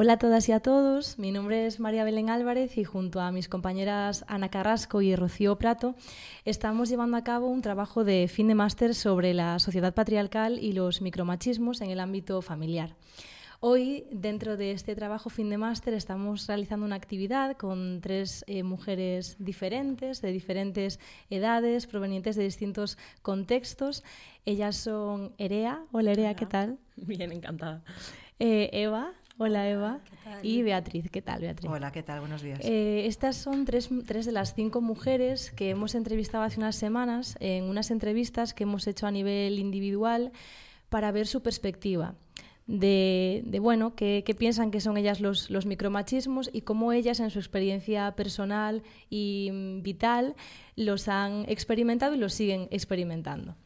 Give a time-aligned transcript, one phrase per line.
[0.00, 3.32] Hola a todas y a todos, mi nombre es María Belén Álvarez y junto a
[3.32, 5.96] mis compañeras Ana Carrasco y Rocío Prato
[6.44, 10.72] estamos llevando a cabo un trabajo de fin de máster sobre la sociedad patriarcal y
[10.72, 12.94] los micromachismos en el ámbito familiar.
[13.58, 18.62] Hoy, dentro de este trabajo fin de máster, estamos realizando una actividad con tres eh,
[18.62, 24.04] mujeres diferentes, de diferentes edades, provenientes de distintos contextos.
[24.44, 25.82] Ellas son Erea.
[25.90, 26.78] Hola Erea, ¿qué tal?
[26.94, 27.82] Bien, encantada.
[28.38, 29.12] Eh, Eva.
[29.38, 30.00] Hola Eva.
[30.42, 31.10] Y Beatriz.
[31.10, 31.70] ¿Qué tal, Beatriz?
[31.70, 32.18] Hola, ¿qué tal?
[32.20, 32.58] Buenos días.
[32.62, 37.36] Eh, estas son tres, tres, de las cinco mujeres que hemos entrevistado hace unas semanas
[37.38, 40.32] en unas entrevistas que hemos hecho a nivel individual
[40.88, 42.16] para ver su perspectiva
[42.68, 47.30] de, de bueno, qué, piensan que son ellas los, los micromachismos y cómo ellas en
[47.30, 50.36] su experiencia personal y mm, vital
[50.76, 53.56] los han experimentado y los siguen experimentando.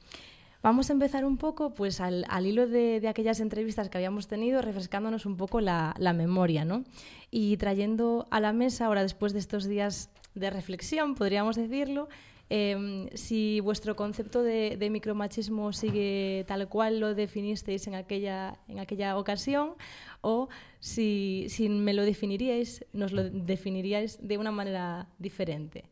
[0.62, 5.26] Vamos a empezar un poco pues, al, hilo de, aquellas entrevistas que habíamos tenido, refrescándonos
[5.26, 6.84] un poco la, memoria, ¿no?
[7.32, 12.08] Y trayendo a la mesa, ahora después de estos días de reflexión, podríamos decirlo,
[12.48, 19.18] em, si vuestro concepto de, micromachismo sigue tal cual lo definisteis en aquella, en aquella
[19.18, 19.74] ocasión
[20.20, 25.91] o si, si me lo definiríais, nos lo definiríais de una manera diferente.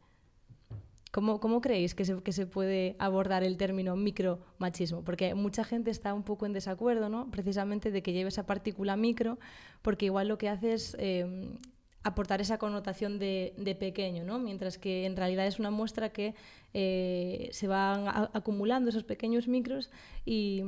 [1.11, 5.03] ¿Cómo, ¿Cómo, creéis que se, que se, puede abordar el término micromachismo?
[5.03, 7.31] Porque mucha gente está un poco en desacuerdo, ¿no?
[7.31, 9.39] Precisamente de que lleve esa partícula micro,
[9.83, 11.59] porque igual lo que hace es eh,
[12.03, 14.39] aportar esa connotación de, de, pequeño, ¿no?
[14.39, 16.35] Mientras que en realidad es una muestra que
[16.75, 19.91] eh, se van acumulando esos pequeños micros
[20.25, 20.63] y,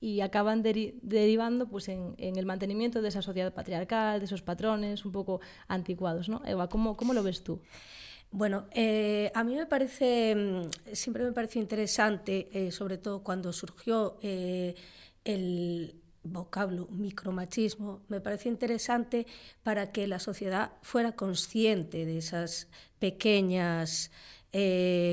[0.00, 5.04] y acaban derivando pues, en, en, el mantenimiento de esa sociedad patriarcal, de esos patrones
[5.04, 6.42] un poco anticuados, ¿no?
[6.44, 7.60] Eva, ¿cómo, cómo lo ves tú?
[8.30, 13.52] Bueno, eh, a mí me parece, mm, siempre me pareció interesante, eh, sobre todo cuando
[13.52, 14.74] surgió eh,
[15.24, 15.94] el
[16.24, 19.26] vocablo micromachismo, me pareció interesante
[19.62, 24.10] para que la sociedad fuera consciente de esas pequeñas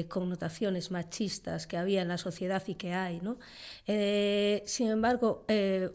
[0.08, 3.20] connotaciones machistas que había en la sociedad y que hay.
[3.22, 3.38] ¿no?
[3.86, 5.46] sin embargo,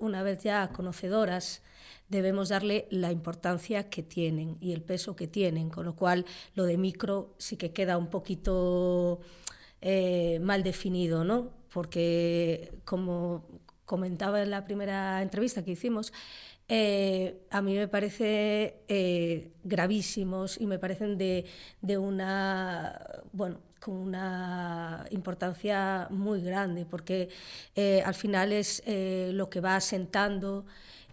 [0.01, 1.63] una vez ya conocedoras
[2.11, 6.65] debemos darle la importancia que tienen y el peso que tienen, con lo cual lo
[6.65, 9.21] de micro sí que queda un poquito
[9.81, 11.53] eh, mal definido, ¿no?
[11.73, 13.47] Porque como
[13.85, 16.13] comentaba en la primera entrevista que hicimos,
[16.71, 21.45] eh, a mí me parece eh, gravísimos y me parecen de,
[21.83, 22.99] de una,
[23.33, 27.29] bueno, con una importancia muy grande, porque
[28.05, 30.67] al final es lo que va asentando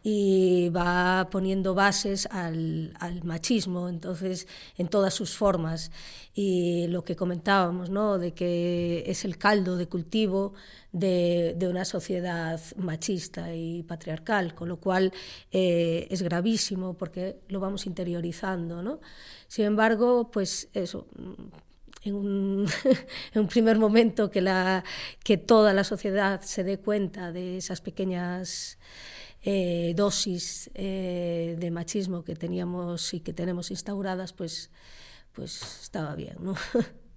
[0.09, 2.94] y va poniendo bases al,
[3.25, 4.47] machismo, entonces,
[4.78, 5.91] en todas sus formas.
[6.34, 8.18] Y lo que comentábamos, ¿no?
[8.18, 10.53] de que es el caldo de cultivo
[10.94, 15.12] de, una sociedad machista y patriarcal, con lo cual
[15.51, 18.81] eh, es gravísimo porque lo vamos interiorizando.
[18.81, 19.01] ¿no?
[19.50, 21.07] Sin embargo, pues eso,
[22.03, 22.66] en un,
[23.34, 24.85] en un, primer momento que, la,
[25.22, 28.78] que toda la sociedad se dé cuenta de esas pequeñas
[29.43, 34.71] eh, dosis eh, de machismo que teníamos y que tenemos instauradas, pues,
[35.33, 36.37] pues estaba bien.
[36.39, 36.55] ¿no?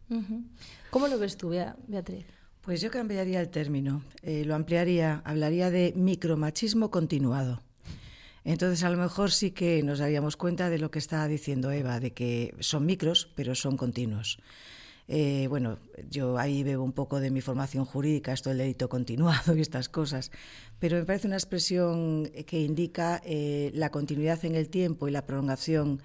[0.91, 1.51] ¿Cómo lo ves tú,
[1.87, 2.27] Beatriz?
[2.61, 7.63] Pues yo cambiaría el término, eh, lo ampliaría, hablaría de micromachismo continuado.
[8.45, 12.01] Entonces, a lo mejor sí que nos daríamos cuenta de lo que estaba diciendo Eva,
[12.01, 14.39] de que son micros, pero son continuos.
[15.13, 19.57] Eh, bueno, yo ahí veo un poco de mi formación jurídica, esto del delito continuado
[19.57, 20.31] y estas cosas,
[20.79, 25.27] pero me parece una expresión que indica eh, la continuidad en el tiempo y la
[25.27, 26.01] prolongación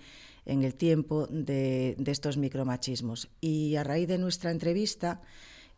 [0.47, 3.29] en el tiempo de, estos micromachismos.
[3.41, 5.22] Y a raíz de nuestra entrevista,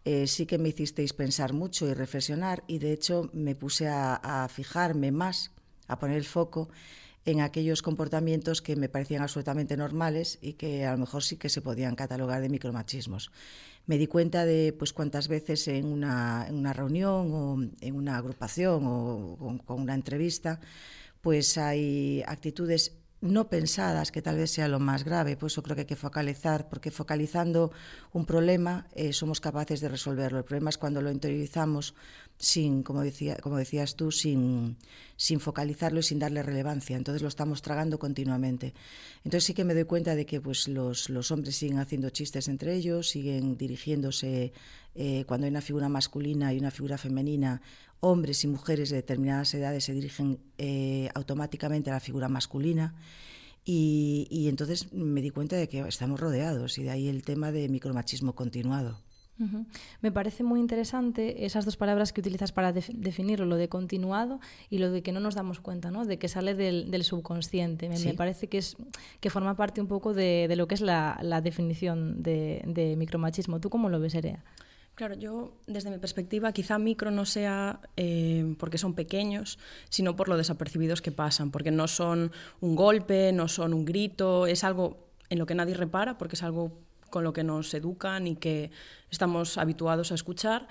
[0.06, 4.48] eh, sí que me hicisteis pensar mucho y reflexionar y de hecho me puse a
[4.50, 5.52] fijarme más,
[5.90, 6.70] a poner el foco
[7.28, 11.50] en aquellos comportamientos que me parecían absolutamente normales y que a lo mejor sí que
[11.50, 13.32] se podían catalogar de micromachismos.
[13.86, 19.36] Me di cuenta de pues cuántas veces en una, reunión o en una agrupación o
[19.38, 20.62] con, con una entrevista
[21.22, 25.76] pues hay actitudes no pensadas, que tal vez sea lo más grave, pues eso creo
[25.76, 27.72] que hay que focalizar, porque focalizando
[28.14, 30.38] un problema eh, somos capaces de resolverlo.
[30.38, 31.96] El problema es cuando lo interiorizamos
[32.38, 34.78] sin, como, decía, como decías tú, sin,
[35.16, 36.96] sin focalizarlo y sin darle relevancia.
[36.96, 38.76] Entonces lo estamos tragando continuamente.
[39.24, 42.48] Entonces sí que me doy cuenta de que pues, los, los hombres siguen haciendo chistes
[42.48, 44.54] entre ellos, siguen dirigiéndose
[45.00, 47.62] eh, cuando hay una figura masculina y una figura femenina,
[48.00, 52.96] hombres y mujeres de determinadas edades se dirigen eh, automáticamente a la figura masculina.
[53.66, 57.52] Y, y, entonces me di cuenta de que estamos rodeados y de ahí el tema
[57.52, 58.98] de micromachismo continuado.
[60.02, 64.40] Me parece muy interesante esas dos palabras que utilizas para definirlo, lo de continuado
[64.70, 66.06] y lo de que no nos damos cuenta, ¿no?
[66.06, 67.88] de que sale del, subconsciente.
[67.90, 68.78] Me, parece que, es,
[69.20, 73.60] que forma parte un poco de, lo que es la, definición de, micromachismo.
[73.60, 74.44] ¿Tú cómo lo ves, Erea?
[74.98, 79.60] Claro, yo desde mi perspectiva quizá micro no sea eh, porque son pequeños,
[79.90, 84.48] sino por lo desapercibidos que pasan, porque no son un golpe, no son un grito,
[84.48, 86.80] es algo en lo que nadie repara, porque es algo
[87.12, 88.72] con lo que nos educan y que
[89.12, 90.68] estamos habituados a escuchar,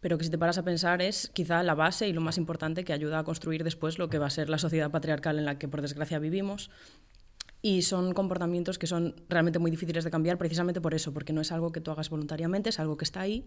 [0.00, 2.84] pero que si te paras a pensar es quizá la base y lo más importante
[2.84, 5.58] que ayuda a construir después lo que va a ser la sociedad patriarcal en la
[5.58, 6.70] que por desgracia vivimos.
[7.62, 11.40] Y son comportamientos que son realmente muy difíciles de cambiar precisamente por eso, porque no
[11.40, 13.46] es algo que tú hagas voluntariamente, es algo que está ahí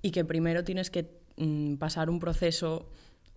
[0.00, 2.88] y que primero tienes que mm, pasar un proceso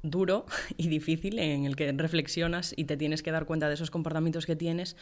[0.04, 0.46] duro
[0.78, 4.46] y difícil en el que reflexionas y te tienes que dar cuenta de esos comportamientos
[4.46, 4.96] que tienes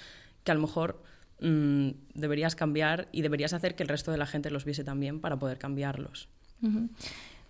[0.43, 1.01] que a lo mejor
[1.41, 5.21] Mm, deberías cambiar y deberías hacer que el resto de la gente los viese también
[5.21, 6.27] para poder cambiarlos.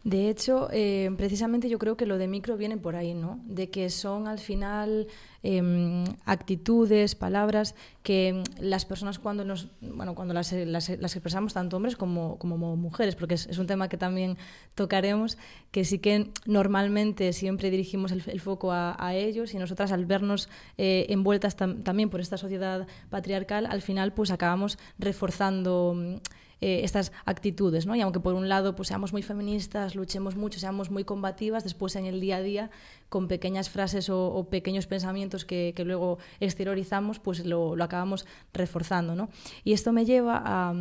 [0.05, 3.41] De hecho, eh, precisamente yo creo que lo de micro viene por ahí, ¿no?
[3.43, 5.07] De que son al final
[5.43, 11.97] em, actitudes, palabras que las personas cuando nos, bueno, cuando las, las, expresamos tanto hombres
[11.97, 14.37] como, como mujeres, porque es, un tema que también
[14.73, 15.37] tocaremos,
[15.69, 20.47] que sí que normalmente siempre dirigimos el, foco a, ellos y nosotras al vernos
[20.77, 26.21] eh, envueltas también por esta sociedad patriarcal, al final pues acabamos reforzando
[26.61, 27.95] eh, estas actitudes, ¿no?
[27.95, 31.95] Y aunque por un lado pues seamos muy feministas, luchemos mucho, seamos muy combativas, después
[31.95, 32.69] en el día a día,
[33.07, 39.29] con pequeñas frases o, pequeños pensamientos que, luego exteriorizamos, pues lo, lo acabamos reforzando, ¿no?
[39.63, 40.73] Y esto me lleva a...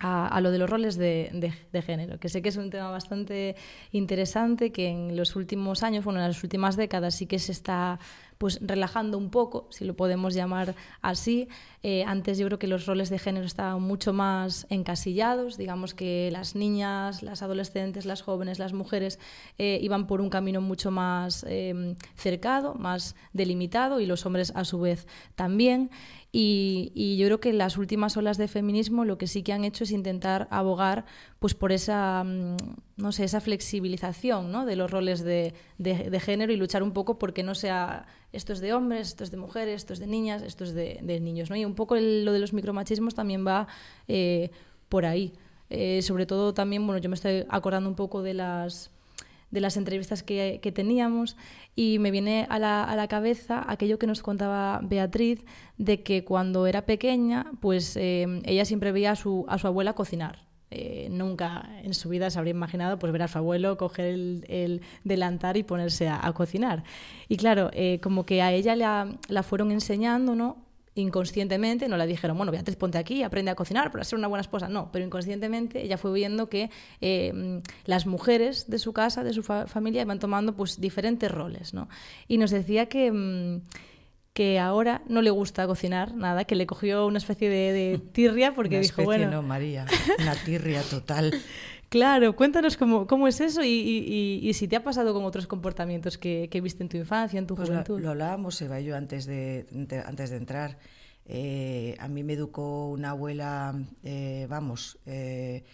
[0.00, 3.56] A, lo de los roles de, de, género, que sé que es un tema bastante
[3.90, 7.98] interesante, que en los últimos años, bueno, en las últimas décadas sí que se está
[8.38, 11.48] pues relajando un poco, si lo podemos llamar así.
[11.82, 16.30] Eh, antes yo creo que los roles de género estaban mucho más encasillados, digamos que
[16.32, 19.18] las niñas, las adolescentes, las jóvenes, las mujeres
[19.58, 24.64] eh, iban por un camino mucho más eh, cercado, más delimitado y los hombres a
[24.64, 25.90] su vez también.
[26.30, 29.84] Y, yo creo que las últimas olas de feminismo lo que sí que han hecho
[29.84, 31.06] es intentar abogar
[31.38, 32.56] pues por esa, mm,
[32.96, 34.66] no sé, esa flexibilización ¿no?
[34.66, 38.60] de los roles de, de, género y luchar un poco porque no sea esto es
[38.60, 41.48] de hombres, esto es de mujeres, esto es de niñas, esto es de, niños.
[41.48, 41.56] ¿no?
[41.56, 43.66] Y un poco lo de los micromachismos también va
[44.06, 44.50] eh,
[44.90, 45.32] por ahí.
[45.70, 48.90] Eh, sobre todo también, bueno, yo me estoy acordando un poco de las
[49.50, 51.36] de las entrevistas que, teníamos
[51.74, 55.44] y me viene a la, a la, cabeza aquello que nos contaba Beatriz
[55.78, 59.94] de que cuando era pequeña, pues eh, ella siempre veía a su, a su abuela
[59.94, 60.46] cocinar.
[60.70, 64.82] Eh, nunca en su vida se habría imaginado pues ver a su abuelo coger el,
[65.02, 66.84] delantar y ponerse a, cocinar.
[67.28, 70.67] Y claro, eh, como que a ella la, la fueron enseñando, ¿no?
[71.00, 74.42] Inconscientemente, no le dijeron, bueno, Beatriz, ponte aquí, aprende a cocinar para ser una buena
[74.42, 74.68] esposa.
[74.68, 79.42] No, pero inconscientemente ella fue viendo que eh, las mujeres de su casa, de su
[79.42, 81.88] familia, iban tomando pues diferentes roles, ¿no?
[82.26, 83.12] Y nos decía que...
[83.12, 83.62] Mm,
[84.34, 88.76] que ahora no le gusta cocinar nada, que le cogió una especie de, tirria porque
[88.76, 89.28] una dijo, bueno...
[89.28, 89.84] no, María,
[90.20, 91.34] una tirria total.
[91.88, 96.48] Claro, cuéntanos cómo, cómo es eso y, si te ha pasado con otros comportamientos que,
[96.62, 97.98] viste en tu infancia, en tu pues juventud.
[97.98, 99.66] Lo, lo, hablábamos, Eva, yo antes de,
[100.06, 100.78] antes de entrar.
[101.28, 105.64] Eh, a mí me educó una abuela, eh, vamos, eh,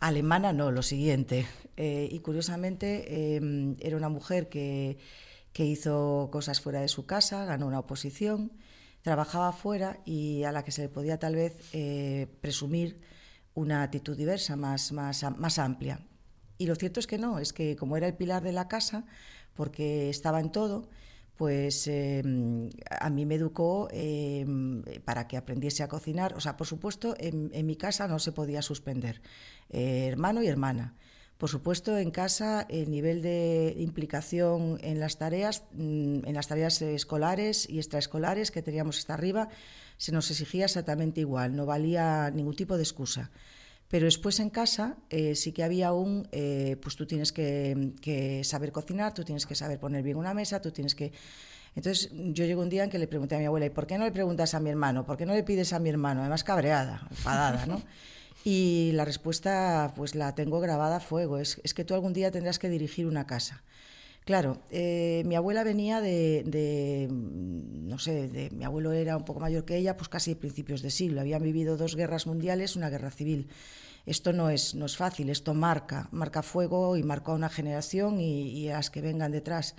[0.00, 1.46] alemana, no, lo siguiente.
[1.76, 3.36] y curiosamente
[3.80, 4.98] era una mujer que,
[5.52, 8.52] que hizo cosas fuera de su casa, ganó una oposición,
[9.02, 11.54] trabajaba fuera y a la que se le podía tal vez
[12.40, 13.00] presumir
[13.54, 16.00] una actitud diversa, más, más, más amplia.
[16.58, 19.06] Y lo cierto es que no, es que como era el pilar de la casa,
[19.54, 20.90] porque estaba en todo,
[21.40, 26.34] pues em, a mí me educó em, para que aprendiese a cocinar.
[26.34, 29.22] O sea, por supuesto, en, mi casa no se podía suspender,
[29.70, 30.96] eh, hermano y hermana.
[31.38, 36.82] Por supuesto, en casa el nivel de implicación en las tareas, mm, en las tareas
[36.82, 39.48] escolares y extraescolares que teníamos hasta arriba,
[39.96, 43.30] se nos exigía exactamente igual, no valía ningún tipo de excusa.
[43.90, 48.70] Pero después en casa eh, sí que había un, eh, pues tú tienes que, saber
[48.70, 51.12] cocinar, tú tienes que saber poner bien una mesa, tú tienes que...
[51.74, 53.98] Entonces yo llego un día en que le pregunté a mi abuela, ¿y por qué
[53.98, 55.04] no le preguntas a mi hermano?
[55.04, 56.20] ¿Por qué no le pides a mi hermano?
[56.20, 57.82] Además cabreada, enfadada, ¿no?
[58.44, 62.30] Y la respuesta pues la tengo grabada a fuego, es, es que tú algún día
[62.30, 63.64] tendrás que dirigir una casa.
[64.24, 69.64] Claro, eh, mi abuela venía de, no sé, de, mi abuelo era un poco mayor
[69.64, 71.20] que ella, pues casi principios de siglo.
[71.20, 73.48] Habían vivido dos guerras mundiales, una guerra civil.
[74.06, 78.20] Esto no es, no es fácil, esto marca, marca fuego y marca a una generación
[78.20, 79.74] y, a las que vengan detrás.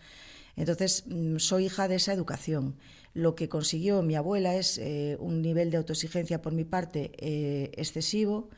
[0.56, 2.76] Entonces, mm, soy hija de esa educación.
[3.14, 7.72] Lo que consiguió mi abuela es eh, un nivel de autoexigencia por mi parte eh,
[7.76, 8.50] excesivo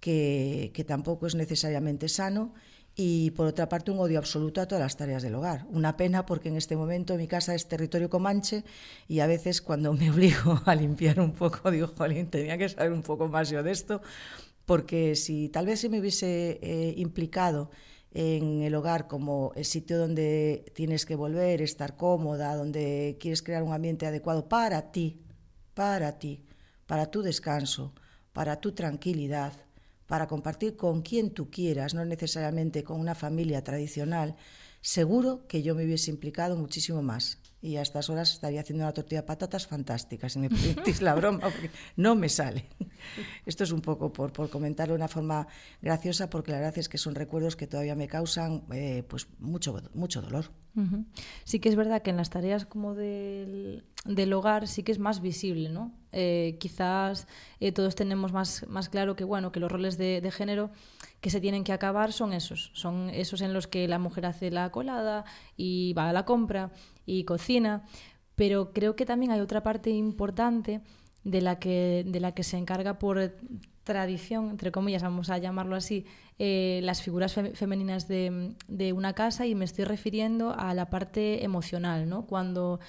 [0.00, 2.54] que, tampouco es necesariamente sano
[2.94, 5.66] y por otra parte un odio absoluto a todas las tareas del hogar.
[5.70, 8.64] Una pena porque en este momento mi casa es territorio comanche
[9.08, 12.92] y a veces cuando me obligo a limpiar un poco digo, jolín, tenía que saber
[12.92, 14.02] un poco más yo de esto,
[14.66, 17.70] porque si tal vez se me hubiese eh, implicado
[18.14, 23.62] en el hogar como el sitio donde tienes que volver, estar cómoda, donde quieres crear
[23.62, 25.22] un ambiente adecuado para ti,
[25.72, 26.44] para ti,
[26.86, 27.94] para tu descanso,
[28.34, 29.54] para tu tranquilidad,
[30.12, 34.36] para compartir con quien tú quieras, no necesariamente con una familia tradicional,
[34.82, 37.38] seguro que yo me hubiese implicado muchísimo más.
[37.62, 41.14] Y a estas horas estaría haciendo una tortilla de patatas fantástica, si me permitís la
[41.14, 42.66] broma, porque no me sale.
[43.46, 45.46] Esto es un poco por, por comentarlo de una forma
[45.80, 49.80] graciosa, porque la verdad es que son recuerdos que todavía me causan eh, pues mucho,
[49.94, 50.50] mucho dolor.
[51.44, 54.98] Sí que es verdad que en las tareas como del, del hogar sí que es
[54.98, 56.01] más visible, ¿no?
[56.12, 57.26] Eh, quizás
[57.58, 60.70] eh, todos tenemos más, más claro que, bueno, que los roles de, género
[61.20, 64.50] que se tienen que acabar son esos, son esos en los que la mujer hace
[64.50, 65.24] la colada
[65.56, 66.70] y va a la compra
[67.06, 67.84] y cocina,
[68.34, 70.82] pero creo que también hay otra parte importante
[71.24, 73.18] de la que, de la que se encarga por
[73.84, 76.06] tradición, entre comillas, vamos a llamarlo así,
[76.38, 79.46] eh, las figuras fe femeninas de, de, una casa.
[79.46, 82.26] Y me estoy refiriendo a la parte emocional, ¿no?
[82.26, 82.80] Cuando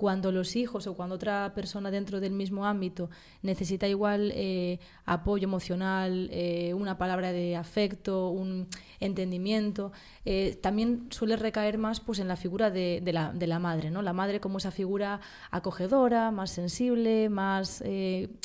[0.00, 3.10] cuando los hijos o cuando otra persona dentro del mismo ámbito
[3.42, 8.66] necesita igual eh, apoyo emocional, eh, una palabra de afecto, un
[8.98, 9.92] entendimiento,
[10.24, 14.00] eh, también suele recaer más pues, en la figura de, la, de, la, madre, ¿no?
[14.00, 17.84] La madre como esa figura acogedora, más sensible, más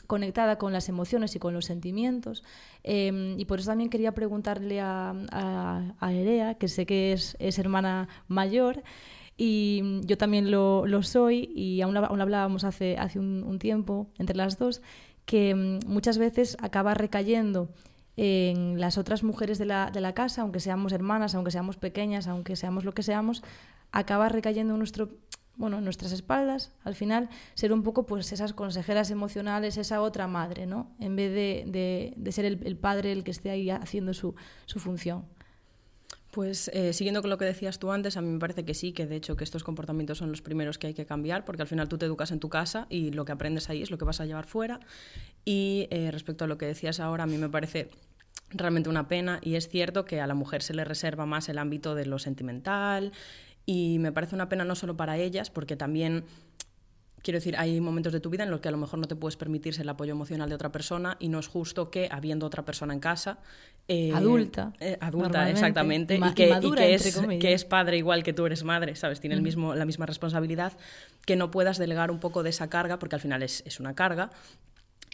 [0.07, 2.43] conectada con las emociones y con los sentimientos.
[2.83, 7.37] Em, y por eso también quería preguntarle a, a, a Erea, que sé que es,
[7.39, 8.83] es hermana mayor,
[9.37, 14.35] y yo también lo, lo soy y aún, aún, hablábamos hace, hace un, tiempo entre
[14.35, 14.81] las dos
[15.25, 17.69] que mm, muchas veces acaba recayendo
[18.17, 22.27] en las otras mujeres de la, de la casa, aunque seamos hermanas, aunque seamos pequeñas,
[22.27, 23.43] aunque seamos lo que seamos,
[23.91, 25.09] acaba recayendo en nuestro
[25.57, 30.27] bueno, en nuestras espaldas, al final, ser un poco pues esas consejeras emocionales, esa otra
[30.27, 30.91] madre, ¿no?
[30.99, 34.35] En vez de, de, de ser el, el, padre el que esté ahí haciendo su,
[34.65, 35.23] su función.
[36.35, 38.91] Pues eh, siguiendo con lo que decías tú antes, a mí me parece que sí,
[38.91, 41.67] que de hecho que estos comportamientos son los primeros que hay que cambiar, porque al
[41.69, 44.03] final tú te educas en tu casa y lo que aprendes ahí es lo que
[44.03, 44.81] vas a llevar fuera.
[45.45, 47.87] Y eh, respecto a lo que decías ahora, a mí me parece
[48.49, 51.57] realmente una pena y es cierto que a la mujer se le reserva más el
[51.57, 53.13] ámbito de lo sentimental
[53.65, 56.25] y me parece una pena no solo para ellas, porque también
[57.25, 59.15] Quiero decir, hay momentos de tu vida en los que a lo mejor no te
[59.15, 62.63] puedes permitirse el apoyo emocional de otra persona y no es justo que, habiendo otra
[62.63, 63.39] persona en casa...
[63.87, 64.73] Eh, adulta.
[64.79, 66.17] Eh, adulta, exactamente.
[66.17, 69.21] Y, que, y que, es, que, es, padre igual que tú eres madre, ¿sabes?
[69.21, 70.73] Tiene el mismo, la misma responsabilidad,
[71.25, 73.95] que no puedas delegar un poco de esa carga, porque al final es, es una
[73.95, 74.29] carga,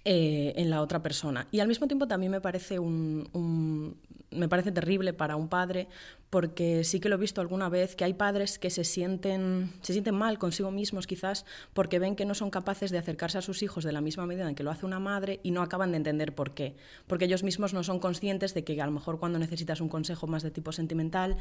[0.03, 1.47] eh, en la otra persona.
[1.51, 3.95] Y al mismo tiempo también me parece, un,
[4.31, 5.89] me parece terrible para un padre,
[6.31, 9.93] porque sí que lo he visto alguna vez, que hay padres que se sienten, se
[9.93, 13.61] sienten mal consigo mismos quizás, porque ven que no son capaces de acercarse a sus
[13.61, 15.97] hijos de la misma medida en que lo hace una madre y no acaban de
[15.97, 16.75] entender por qué.
[17.05, 20.25] Porque ellos mismos no son conscientes de que a lo mejor cuando necesitas un consejo
[20.25, 21.37] más de tipo sentimental,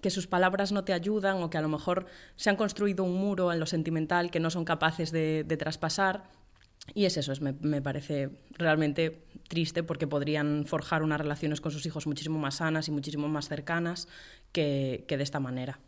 [0.00, 3.16] que sus palabras no te ayudan o que a lo mejor se han construido un
[3.16, 6.45] muro en lo sentimental que no son capaces de traspasar
[6.94, 11.72] y es eso, es, me, me, parece realmente triste porque podrían forjar unas relaciones con
[11.72, 14.08] sus hijos muchísimo más sanas y muchísimo más cercanas
[14.52, 15.78] que, que de esta manera.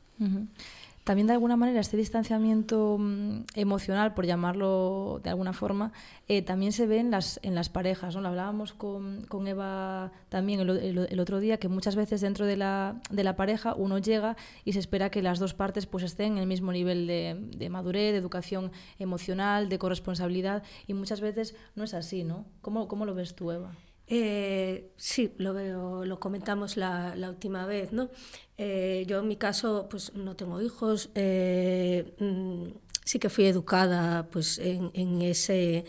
[1.09, 5.91] También de alguna manera este distanciamiento mm, emocional, por llamarlo de alguna forma,
[6.29, 8.15] eh, también se ve en las, en las parejas.
[8.15, 8.21] ¿no?
[8.21, 12.59] Lo hablábamos con, con Eva también el, el, otro día, que muchas veces dentro de
[12.59, 14.37] la, de la pareja uno llega
[14.67, 17.71] y se espera que las dos partes pues, estén en el mismo nivel de, de
[17.71, 22.23] madurez, de educación emocional, de corresponsabilidad, y muchas veces no es así.
[22.23, 22.45] ¿no?
[22.61, 23.73] ¿Cómo, cómo lo ves tú, Eva?
[24.11, 28.09] Eh, sí, lo veo, lo comentamos la, la última vez, ¿no?
[28.57, 32.69] Eh, yo en mi caso, pues no tengo hijos, eh, mm,
[33.05, 35.85] sí que fui educada, pues en, ese,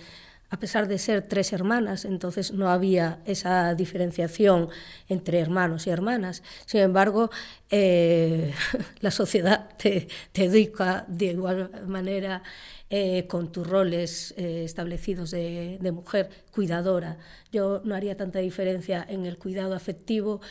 [0.49, 4.69] a pesar de ser tres hermanas, entonces no había esa diferenciación
[5.07, 6.43] entre hermanos y hermanas.
[6.65, 7.29] Sin embargo,
[7.71, 8.53] eh,
[8.99, 12.43] la sociedad te, te educa de igual manera
[12.91, 17.19] eh, con tus roles eh, establecidos de, mujer cuidadora.
[17.51, 20.41] Yo no haría tanta diferencia en el cuidado afectivo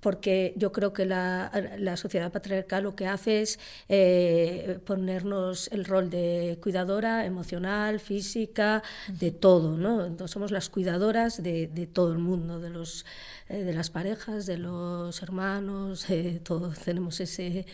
[0.00, 5.84] porque yo creo que la, la sociedad patriarcal lo que hace es eh, ponernos el
[5.84, 9.76] rol de cuidadora emocional, física, de todo.
[9.76, 10.04] ¿no?
[10.04, 13.06] Entonces somos las cuidadoras de, de todo el mundo, de los
[13.48, 16.06] de las parejas, de los hermanos,
[16.42, 17.66] todos tenemos ese,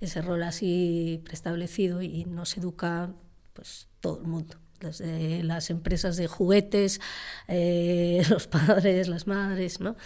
[0.00, 3.12] ese rol así preestablecido y nos educa
[3.58, 4.56] pues todo el mundo.
[4.78, 7.00] las, las empresas de juguetes,
[7.48, 9.96] eh, los padres, las madres, ¿no?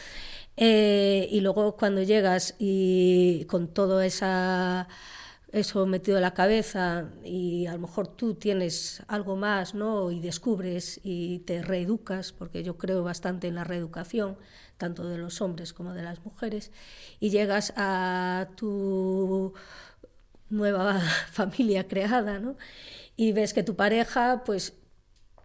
[0.56, 4.88] Eh, y luego cuando llegas y con todo esa,
[5.50, 10.10] eso metido en la cabeza y a lo mejor tú tienes algo más ¿no?
[10.10, 14.38] y descubres y te reeducas, porque yo creo bastante en la reeducación,
[14.78, 16.70] tanto de los hombres como de las mujeres,
[17.20, 19.52] y llegas a tu
[20.52, 21.00] nueva
[21.32, 22.56] familia creada ¿no?
[23.16, 24.74] y ves que tu pareja pues,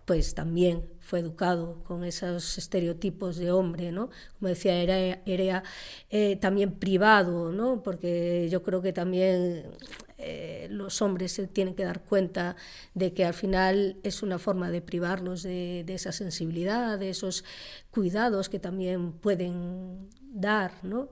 [0.06, 4.10] pues también fue educado con esos estereotipos de hombre, ¿no?
[4.38, 5.64] Como decía Erea,
[6.10, 7.82] eh, también privado, ¿no?
[7.82, 9.72] Porque yo creo que también
[10.18, 12.58] eh, los hombres se tienen que dar cuenta
[12.94, 17.46] de que al final es una forma de privarlos de, esa sensibilidad, de esos
[17.90, 21.10] cuidados que también pueden dar, ¿no?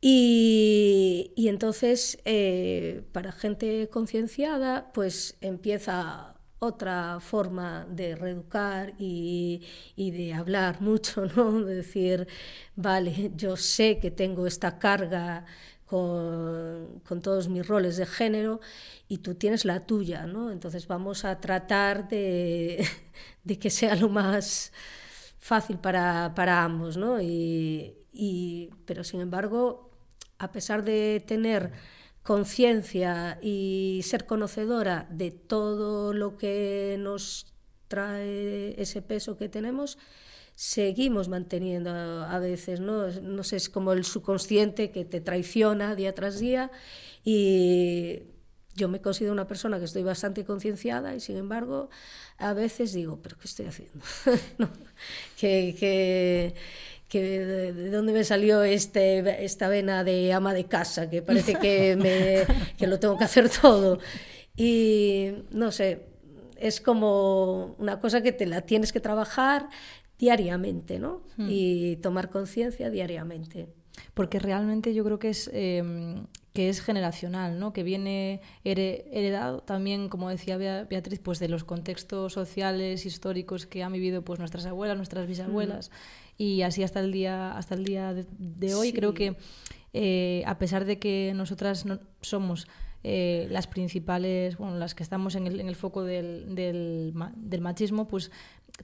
[0.00, 9.62] Y, entonces, eh, para gente concienciada, pues empieza otra forma de reeducar y,
[9.96, 11.62] de hablar mucho, ¿no?
[11.64, 12.26] De decir,
[12.76, 15.44] vale, yo sé que tengo esta carga
[15.86, 18.60] con, todos mis roles de género
[19.08, 20.50] y tú tienes la tuya, ¿no?
[20.50, 22.86] Entonces vamos a tratar de,
[23.60, 24.72] que sea lo más
[25.38, 27.20] fácil para, ambos, ¿no?
[27.20, 29.85] y, pero sin embargo,
[30.38, 31.72] a pesar de tener
[32.22, 37.54] conciencia y ser conocedora de todo lo que nos
[37.88, 39.96] trae ese peso que tenemos,
[40.56, 43.08] seguimos manteniendo a veces, ¿no?
[43.20, 46.70] No sé, es como el subconsciente que te traiciona día tras día
[47.24, 48.22] y
[48.74, 51.90] yo me considero una persona que estoy bastante concienciada y sin embargo
[52.38, 54.04] a veces digo, pero ¿qué estoy haciendo?
[55.38, 56.54] que, que
[57.08, 61.96] que de, dónde me salió este, esta vena de ama de casa, que parece que,
[62.00, 62.44] me,
[62.76, 63.98] que lo tengo que hacer todo.
[64.56, 66.06] Y no sé,
[66.56, 69.68] es como una cosa que te la tienes que trabajar
[70.18, 71.22] diariamente, ¿no?
[71.36, 71.46] Hmm.
[71.48, 73.68] Y tomar conciencia diariamente.
[74.14, 77.72] Porque realmente yo creo que es, em, que es generacional, ¿no?
[77.72, 83.92] Que viene heredado también, como decía Beatriz, pues de los contextos sociales, históricos que han
[83.92, 85.90] vivido pues nuestras abuelas, nuestras bisabuelas.
[85.90, 88.92] Hmm y así hasta el día, hasta el día de, hoy.
[88.92, 89.36] Creo que
[89.92, 92.66] eh, a pesar de que nosotras no somos
[93.08, 97.60] eh, las principales, bueno, las que estamos en el, en el foco del, del, del,
[97.60, 98.32] machismo, pues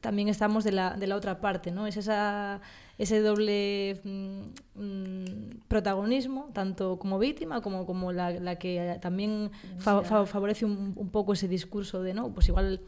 [0.00, 1.86] también estamos de la, de la otra parte, ¿no?
[1.86, 2.60] Es esa,
[2.98, 5.24] ese doble mm, mm,
[5.66, 11.48] protagonismo, tanto como víctima como como la, la que también favorece un, un, poco ese
[11.48, 12.32] discurso de, ¿no?
[12.32, 12.80] Pues igual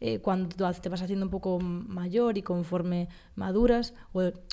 [0.00, 3.94] eh, cuando te vas haciendo un poco mayor y conforme maduras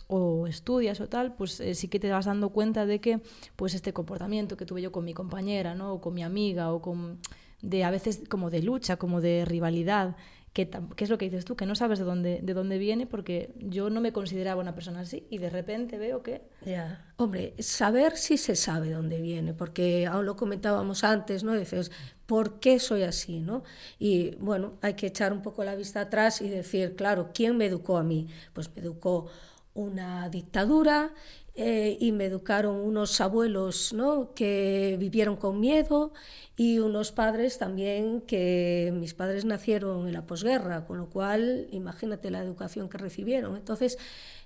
[0.10, 3.22] o, estudias o tal, pues eh, sí que te vas dando cuenta de que
[3.56, 5.94] pues este comportamiento que tuve yo con mi compañera, ¿no?
[5.94, 7.20] o con mi amiga, o con
[7.62, 10.16] de a veces como de lucha, como de rivalidad,
[10.66, 13.54] que, es lo que dices tú, que no sabes de dónde, de dónde viene, porque
[13.60, 16.42] yo no me consideraba una persona así y de repente veo que...
[16.66, 21.54] Ya, hombre, saber sí se sabe dónde viene, porque aún lo comentábamos antes, ¿no?
[21.54, 21.92] Dices,
[22.26, 23.40] ¿por qué soy así?
[23.40, 23.64] ¿no?
[24.00, 27.68] Y bueno, hay que echar un poco la vista atrás y decir, claro, ¿quién me
[27.68, 28.28] educó a mí?
[28.54, 29.28] Pues me educó
[29.76, 31.14] una dictadura
[31.60, 34.34] eh, y me educaron unos abuelos ¿no?
[34.36, 36.14] que vivieron con miedo
[36.56, 42.30] y unos padres también que mis padres nacieron en la posguerra, con lo cual imagínate
[42.30, 43.56] la educación que recibieron.
[43.56, 43.98] Entonces,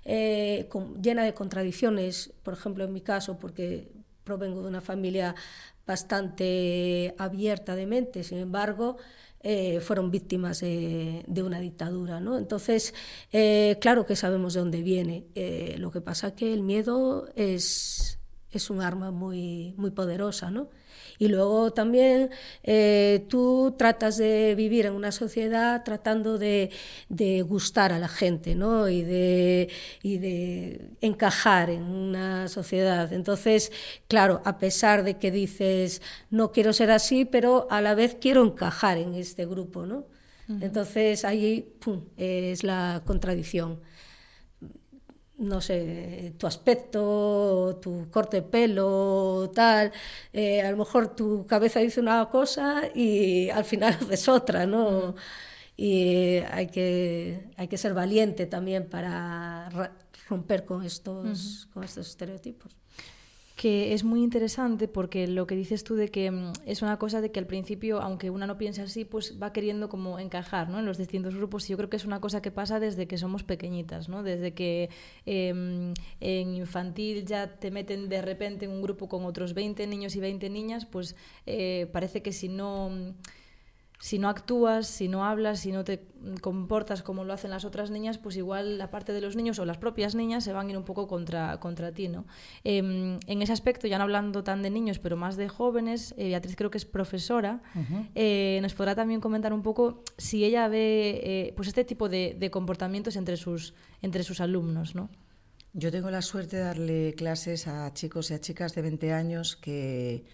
[0.06, 0.70] eh,
[1.02, 3.92] llena de contradicciones, por ejemplo, en mi caso, porque
[4.38, 5.34] provengo de una familia
[5.86, 8.96] bastante abierta de mente, sin embargo,
[9.42, 12.20] eh, fueron víctimas de, una dictadura.
[12.20, 12.38] ¿no?
[12.38, 12.94] Entonces,
[13.32, 15.24] eh, claro que sabemos de dónde viene.
[15.34, 20.50] Eh, lo que pasa es que el miedo es, es un arma muy, muy poderosa.
[20.50, 20.68] ¿no?
[21.18, 22.30] Y luego también
[22.62, 26.70] eh, tú tratas de vivir en una sociedad tratando de,
[27.46, 28.88] gustar a la gente ¿no?
[28.88, 29.68] y, de,
[30.02, 33.12] y de encajar en una sociedad.
[33.12, 33.72] Entonces,
[34.08, 38.44] claro, a pesar de que dices, no quiero ser así, pero a la vez quiero
[38.44, 39.86] encajar en este grupo.
[39.86, 40.06] ¿no?
[40.60, 43.80] Entonces, ahí pum, es la contradicción
[45.42, 49.92] no sé, tu aspecto, tu corte de pelo, tal,
[50.32, 55.14] eh, a lo mejor tu cabeza dice una cosa y al final haces otra, ¿no?
[55.76, 59.68] Y hay que, hay que ser valiente también para
[60.28, 62.81] romper con estos, con estos estereotipos
[63.56, 67.20] que es muy interesante porque lo que dices tú de que mm, es una cosa
[67.20, 70.78] de que al principio, aunque una no piense así, pues va queriendo como encajar ¿no?
[70.78, 71.68] en los distintos grupos.
[71.68, 74.22] Y yo creo que es una cosa que pasa desde que somos pequeñitas, ¿no?
[74.22, 74.90] desde que
[75.26, 80.16] em, en infantil ya te meten de repente en un grupo con otros 20 niños
[80.16, 83.14] y 20 niñas, pues eh, parece que si no
[84.02, 86.02] si no actúas, si no hablas, si no te
[86.40, 89.64] comportas como lo hacen las otras niñas, pues igual la parte de los niños o
[89.64, 92.08] las propias niñas se van a ir un poco contra, contra ti.
[92.08, 92.26] ¿no?
[92.64, 96.30] Em, en ese aspecto, ya no hablando tan de niños, pero más de jóvenes, eh,
[96.30, 97.62] Beatriz creo que es profesora,
[98.16, 102.34] eh, nos podrá también comentar un poco si ella ve eh, pues este tipo de,
[102.36, 104.96] de, comportamientos entre sus, entre sus alumnos.
[104.96, 105.10] ¿no?
[105.74, 109.54] Yo tengo la suerte de darle clases a chicos y a chicas de 20 años
[109.54, 110.24] que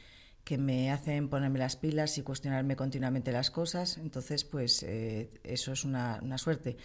[0.48, 3.98] que me hacen ponerme las pilas y cuestionarme continuamente las cosas.
[3.98, 6.78] Entonces, pues eh, eso es una, una, suerte.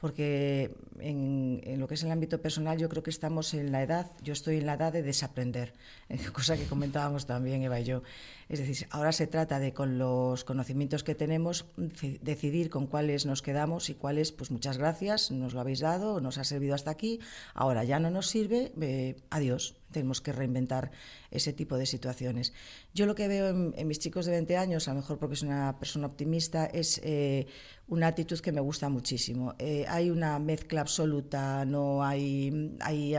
[0.00, 3.82] Porque en, en, lo que es el ámbito personal yo creo que estamos en la
[3.82, 5.72] edad, yo estoy en la edad de desaprender,
[6.32, 8.02] cosa que comentábamos también Eva y yo.
[8.48, 13.42] Es decir, ahora se trata de con los conocimientos que tenemos decidir con cuáles nos
[13.42, 17.20] quedamos y cuáles, pues muchas gracias, nos lo habéis dado, nos ha servido hasta aquí,
[17.52, 20.90] ahora ya no nos sirve, eh, adiós tenemos que reinventar
[21.30, 22.52] ese tipo de situaciones.
[22.94, 25.36] Yo lo que veo en, en, mis chicos de 20 años, a lo mejor porque
[25.36, 27.46] soy una persona optimista, es eh,
[27.88, 29.54] una actitud que me gusta muchísimo.
[29.58, 33.14] Eh, hay una mezcla absoluta, no hay, hay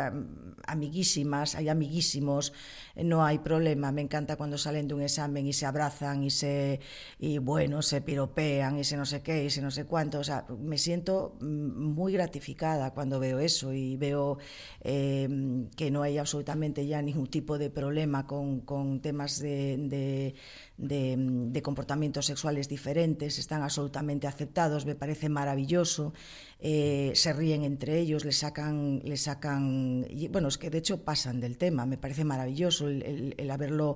[0.68, 2.54] amiguísimas, hay amiguísimos,
[2.96, 3.92] no hay problema.
[3.92, 6.80] Me encanta cuando salen de un examen y se abrazan y se,
[7.18, 10.20] y bueno, se piropean y se no sé qué y se no sé cuánto.
[10.20, 14.38] O sea, me siento mm, muy gratificada cuando veo eso y veo
[14.82, 15.28] eh,
[15.76, 20.36] que no hay absolutamente ya ningún tipo de problema con, con temas de
[20.80, 26.14] de, mm, de comportamientos sexuales diferentes, están absolutamente aceptados, me parece maravilloso.
[26.62, 31.04] Eh, se ríen entre ellos, le sacan, le sacan, y, bueno, es que de hecho
[31.06, 33.96] pasan del tema, me parece maravilloso el, haberlo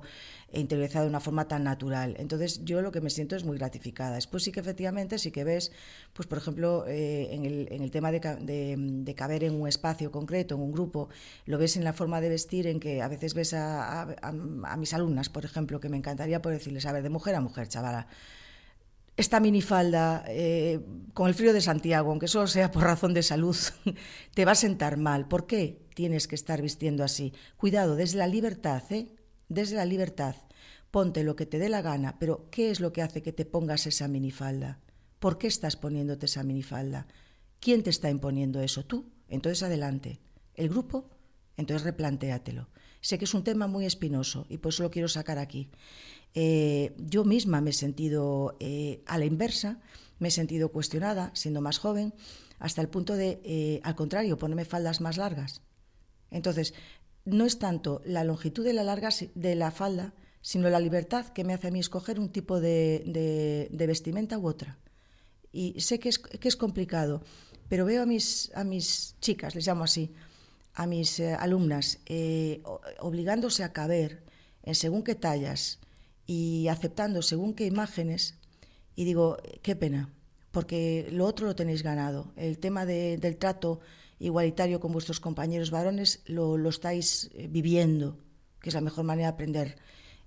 [0.50, 2.16] interiorizado de una forma tan natural.
[2.18, 4.14] Entonces yo lo que me siento es muy gratificada.
[4.14, 5.72] Después sí que efectivamente, sí que ves,
[6.14, 10.62] pues por ejemplo, eh, en, el, tema de, de, caber en un espacio concreto, en
[10.62, 11.10] un grupo,
[11.44, 14.16] lo ves en la forma de vestir, en que a veces ves a,
[14.78, 17.68] mis alumnas, por ejemplo, que me encantaría poder decirles, a ver, de mujer a mujer,
[17.68, 18.06] chavala,
[19.16, 20.80] esta minifalda eh,
[21.12, 23.56] con el frío de Santiago, aunque solo sea por razón de salud,
[24.34, 25.28] te va a sentar mal.
[25.28, 27.32] ¿Por qué tienes que estar vistiendo así?
[27.56, 29.14] Cuidado, desde la libertad, ¿eh?
[29.48, 30.36] Desde la libertad.
[30.90, 33.44] Ponte lo que te dé la gana, pero ¿qué es lo que hace que te
[33.44, 34.80] pongas esa minifalda?
[35.18, 37.06] ¿Por qué estás poniéndote esa minifalda?
[37.60, 38.84] ¿Quién te está imponiendo eso?
[38.84, 39.10] ¿Tú?
[39.28, 40.20] Entonces adelante.
[40.54, 41.10] ¿El grupo?
[41.56, 42.68] Entonces replantéatelo.
[43.04, 45.68] Sé que es un tema muy espinoso y por eso lo quiero sacar aquí.
[46.32, 49.78] Eh, yo misma me he sentido eh, a la inversa,
[50.18, 52.14] me he sentido cuestionada siendo más joven,
[52.58, 55.60] hasta el punto de, eh, al contrario, ponerme faldas más largas.
[56.30, 56.72] Entonces,
[57.26, 61.44] no es tanto la longitud de la larga de la falda, sino la libertad que
[61.44, 64.78] me hace a mí escoger un tipo de, de, vestimenta u otra.
[65.52, 67.22] Y sé que es, que es, complicado,
[67.68, 70.14] pero veo a mis, a mis chicas, les llamo así,
[70.74, 72.62] a mis eh, alumnas, eh,
[73.00, 74.24] obligándose a caber
[74.62, 75.78] en según qué tallas,
[76.26, 78.34] y aceptando según qué imágenes,
[78.96, 80.10] y digo, qué pena,
[80.50, 82.32] porque lo otro lo tenéis ganado.
[82.36, 83.80] El tema de, del trato
[84.18, 88.18] igualitario con vuestros compañeros varones lo, lo, estáis eh, viviendo,
[88.60, 89.76] que es la mejor manera de aprender.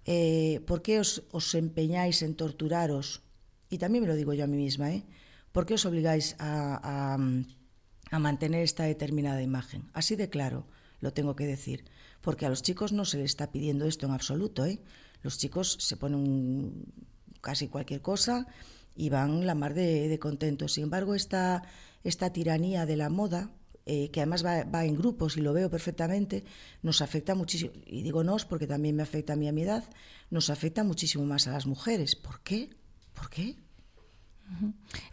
[0.06, 3.24] Eh, ¿Por qué os, os, empeñáis en torturaros?
[3.70, 5.04] Y también me lo digo yo a mí misma, ¿eh?
[5.52, 7.18] ¿Por qué os obligáis a, a,
[8.12, 9.90] a mantener esta determinada imagen?
[9.94, 10.68] Así de claro
[11.00, 11.86] lo tengo que decir,
[12.22, 14.82] porque a los chicos no se les está pidiendo esto en absoluto, ¿eh?
[15.22, 16.86] Los chicos se ponen
[17.42, 18.48] casi cualquier cosa
[18.96, 20.74] y van la mar de, de contentos.
[20.74, 21.64] Sin embargo, esta,
[22.04, 23.52] esta tiranía de la moda,
[23.86, 26.44] eh, que además va, va, en grupos y lo veo perfectamente,
[26.82, 29.84] nos afecta muchísimo, y digo nos porque también me afecta a mí a mi edad,
[30.30, 32.16] nos afecta muchísimo más a las mujeres.
[32.16, 32.70] ¿Por qué?
[33.14, 33.56] ¿Por qué?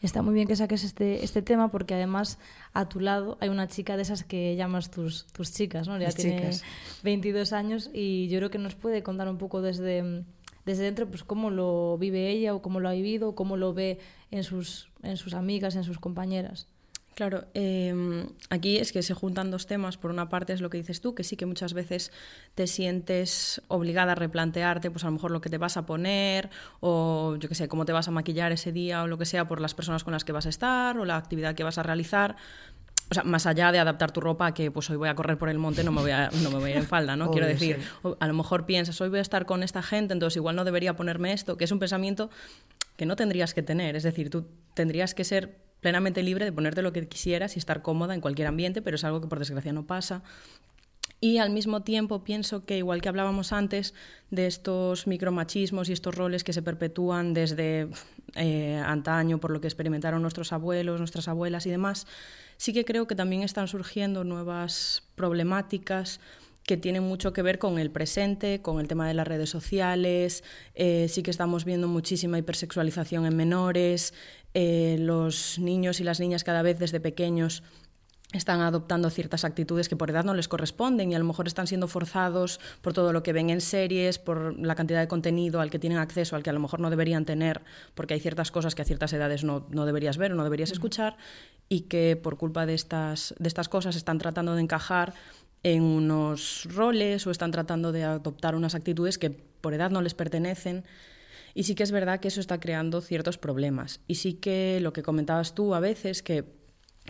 [0.00, 2.38] Está muy bien que saques este, este tema porque además
[2.72, 5.98] a tu lado hay una chica de esas que llamas tus, tus chicas, ¿no?
[5.98, 6.62] Ya Mis tiene chicas.
[7.02, 10.24] 22 años y yo creo que nos puede contar un poco desde,
[10.64, 13.74] desde dentro pues cómo lo vive ella o cómo lo ha vivido o cómo lo
[13.74, 13.98] ve
[14.30, 16.68] en sus, en sus amigas, en sus compañeras.
[17.14, 19.96] Claro, eh, aquí es que se juntan dos temas.
[19.96, 22.10] Por una parte es lo que dices tú, que sí que muchas veces
[22.54, 26.50] te sientes obligada a replantearte, pues a lo mejor lo que te vas a poner,
[26.80, 29.46] o yo qué sé, cómo te vas a maquillar ese día, o lo que sea,
[29.46, 31.84] por las personas con las que vas a estar, o la actividad que vas a
[31.84, 32.36] realizar.
[33.10, 35.38] O sea, más allá de adaptar tu ropa a que pues hoy voy a correr
[35.38, 37.30] por el monte, no me voy a, no me voy a ir en falda, ¿no?
[37.32, 37.78] Quiero decir,
[38.18, 40.96] a lo mejor piensas, hoy voy a estar con esta gente, entonces igual no debería
[40.96, 42.30] ponerme esto, que es un pensamiento
[42.96, 43.94] que no tendrías que tener.
[43.94, 47.82] Es decir, tú tendrías que ser plenamente libre de ponerte lo que quisieras y estar
[47.82, 50.22] cómoda en cualquier ambiente, pero es algo que por desgracia no pasa.
[51.20, 53.92] Y al mismo tiempo pienso que, igual que hablábamos antes
[54.30, 57.88] de estos micromachismos y estos roles que se perpetúan desde
[58.34, 62.06] eh, antaño por lo que experimentaron nuestros abuelos, nuestras abuelas y demás,
[62.56, 66.18] sí que creo que también están surgiendo nuevas problemáticas
[66.66, 70.44] que tienen mucho que ver con el presente, con el tema de las redes sociales,
[70.74, 74.14] eh, sí que estamos viendo muchísima hipersexualización en menores,
[74.54, 77.62] eh, los niños y las niñas cada vez desde pequeños
[78.32, 81.66] están adoptando ciertas actitudes que por edad no les corresponden y a lo mejor están
[81.66, 85.70] siendo forzados por todo lo que ven en series, por la cantidad de contenido al
[85.70, 87.62] que tienen acceso, al que a lo mejor no deberían tener,
[87.94, 90.72] porque hay ciertas cosas que a ciertas edades no, no deberías ver o no deberías
[90.72, 91.16] escuchar
[91.68, 95.14] y que por culpa de estas, de estas cosas están tratando de encajar
[95.64, 100.14] en unos roles o están tratando de adoptar unas actitudes que por edad no les
[100.14, 100.84] pertenecen.
[101.54, 104.00] Y sí que es verdad que eso está creando ciertos problemas.
[104.06, 106.44] Y sí que lo que comentabas tú a veces, que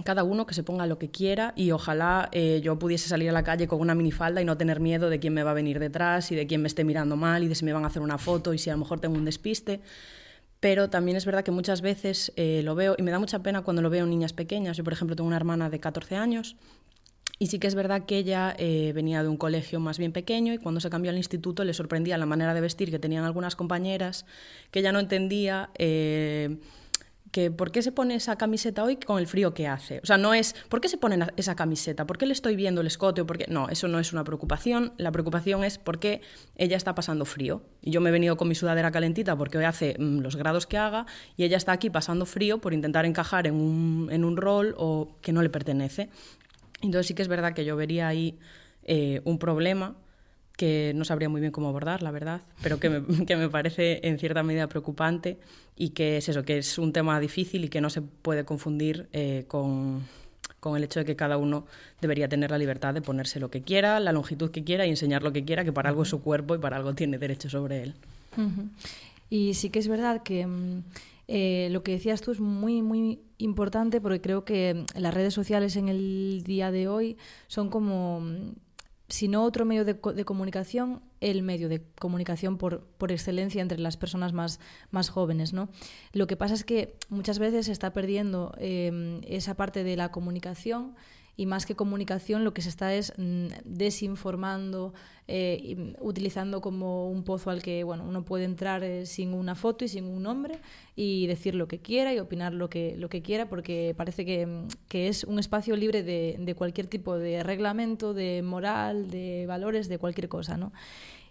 [0.04, 3.32] cada uno que se ponga lo que quiera y ojalá eh, yo pudiese salir a
[3.32, 5.78] la calle con una minifalda y no tener miedo de quién me va a venir
[5.78, 8.02] detrás y de quién me esté mirando mal y de si me van a hacer
[8.02, 9.80] una foto y si a lo mejor tengo un despiste.
[10.60, 13.62] Pero también es verdad que muchas veces eh, lo veo y me da mucha pena
[13.62, 14.76] cuando lo veo en niñas pequeñas.
[14.76, 16.56] Yo, por ejemplo, tengo una hermana de 14 años
[17.38, 20.52] y sí que es verdad que ella eh, venía de un colegio más bien pequeño
[20.52, 23.56] y cuando se cambió al instituto le sorprendía la manera de vestir que tenían algunas
[23.56, 24.24] compañeras,
[24.70, 26.58] que ella no entendía eh,
[27.34, 29.98] que por qué se pone esa camiseta hoy con el frío que hace.
[30.04, 32.80] O sea, no es por qué se pone esa camiseta, por qué le estoy viendo
[32.80, 33.46] el escote o por qué...
[33.48, 34.92] No, eso no es una preocupación.
[34.98, 36.20] La preocupación es por qué
[36.54, 37.62] ella está pasando frío.
[37.82, 40.68] Y yo me he venido con mi sudadera calentita porque hoy hace mm, los grados
[40.68, 44.36] que haga y ella está aquí pasando frío por intentar encajar en un, en un
[44.36, 46.10] rol o que no le pertenece.
[46.86, 48.38] Entonces sí que es verdad que yo vería ahí
[48.82, 49.96] eh, un problema
[50.56, 54.06] que no sabría muy bien cómo abordar, la verdad, pero que me, que me, parece
[54.06, 55.38] en cierta medida preocupante
[55.76, 59.08] y que es eso, que es un tema difícil y que no se puede confundir
[59.12, 60.02] eh, con,
[60.60, 61.66] con, el hecho de que cada uno
[62.00, 65.22] debería tener la libertad de ponerse lo que quiera, la longitud que quiera y enseñar
[65.22, 67.82] lo que quiera, que para algo es su cuerpo y para algo tiene derecho sobre
[67.82, 67.94] él.
[69.30, 70.82] Y sí que es verdad que mm,
[71.26, 75.76] eh, lo que decías tú es muy, muy importante porque creo que las redes sociales
[75.76, 77.16] en el día de hoy
[77.46, 78.22] son como,
[79.08, 83.96] si no otro medio de, comunicación, el medio de comunicación por, por, excelencia entre las
[83.96, 85.52] personas más, más jóvenes.
[85.52, 85.68] ¿no?
[86.12, 90.10] Lo que pasa es que muchas veces se está perdiendo eh, esa parte de la
[90.10, 90.94] comunicación
[91.36, 94.94] y más que comunicación lo que se está es mm, desinformando,
[95.26, 99.84] eh, utilizando como un pozo al que bueno, uno puede entrar eh, sin una foto
[99.84, 100.60] y sin un nombre
[100.94, 104.46] y decir lo que quiera y opinar lo que, lo que quiera porque parece que,
[104.46, 109.46] mm, que es un espacio libre de, de, cualquier tipo de reglamento, de moral, de
[109.46, 110.56] valores, de cualquier cosa.
[110.56, 110.72] ¿no?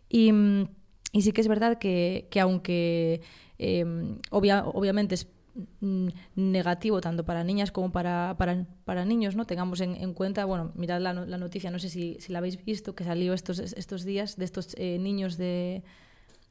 [0.09, 0.67] Y, mm,
[1.13, 3.21] y sí que es verdad que, que aunque
[3.59, 3.85] eh,
[4.31, 5.27] obvia, obviamente es
[6.35, 9.45] negativo tanto para niñas como para, para, para niños, ¿no?
[9.45, 12.63] Tengamos en, en cuenta, bueno, mirad la, la, noticia, no sé si, si la habéis
[12.63, 15.83] visto, que salió estos, estos días de estos eh, niños de,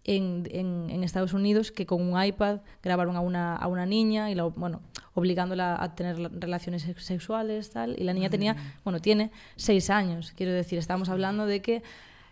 [0.05, 4.31] en, en, en, Estados Unidos que con un iPad grabaron a una, a una niña
[4.31, 4.81] y la, bueno,
[5.15, 10.53] obligándola a tener relaciones sexuales tal y la niña tenía bueno tiene seis años quiero
[10.53, 11.83] decir estamos hablando de que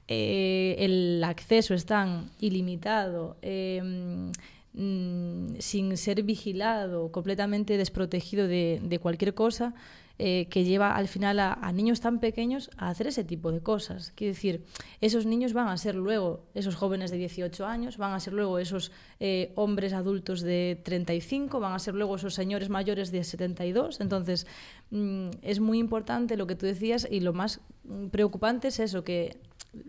[0.08, 4.32] eh, el acceso es tan ilimitado eh,
[4.72, 9.74] Mm, sin ser vigilado, completamente desprotegido de, cualquier cosa,
[10.16, 13.60] eh, que lleva al final a, a, niños tan pequeños a hacer ese tipo de
[13.60, 14.12] cosas.
[14.14, 14.64] Quiero decir,
[15.00, 18.60] esos niños van a ser luego esos jóvenes de 18 años, van a ser luego
[18.60, 24.00] esos eh, hombres adultos de 35, van a ser luego esos señores mayores de 72.
[24.00, 24.46] Entonces,
[24.90, 29.02] mm, es muy importante lo que tú decías y lo más mm, preocupante es eso,
[29.02, 29.40] que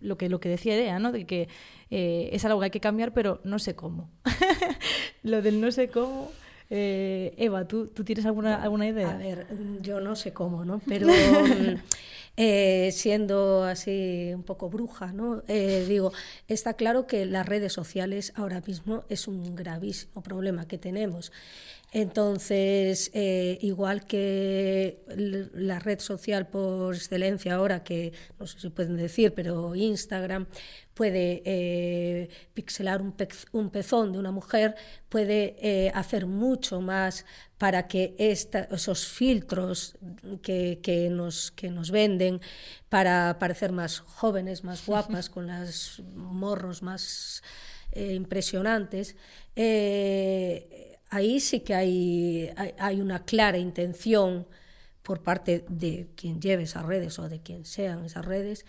[0.01, 1.11] lo que, lo que decía Ea, ¿no?
[1.11, 1.47] De que
[1.89, 4.09] eh, es algo que hay que cambiar, pero no sé cómo.
[5.23, 6.31] lo del no sé cómo.
[6.69, 9.11] Eh, Eva, ¿tú, ¿tú tienes alguna, alguna idea?
[9.11, 9.47] A ver,
[9.81, 10.81] yo no sé cómo, ¿no?
[10.87, 11.75] Pero mm,
[12.37, 15.43] eh, siendo así un poco bruja, ¿no?
[15.49, 16.13] Eh, digo,
[16.47, 21.31] está claro que las redes sociales ahora mismo es un gravísimo problema que tenemos.
[21.91, 25.03] Entonces, eh, igual que
[25.53, 30.47] la red social por excelencia ahora, que no sé si pueden decir, pero Instagram
[30.93, 34.75] puede pixelar un, pez, un, pezón de una mujer,
[35.09, 37.25] puede hacer mucho más
[37.61, 39.95] para que esta, esos filtros
[40.41, 42.41] que, que, nos, que nos venden
[42.89, 47.43] para parecer más jóvenes, más guapas, con los morros más
[47.91, 49.15] eh, impresionantes,
[49.55, 54.47] eh, ahí sí que hay, hay, hay una clara intención
[55.03, 58.65] por parte de quien lleve esas redes o de quien sean esas redes